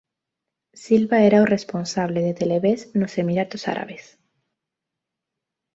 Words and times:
Silva 0.83 1.17
era 1.29 1.43
o 1.45 1.49
responsable 1.55 2.19
de 2.27 2.33
Televés 2.41 2.79
nos 2.99 3.13
Emiratos 3.21 3.67
Árabes. 3.73 4.03